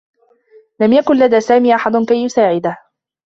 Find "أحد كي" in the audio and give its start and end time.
1.75-2.23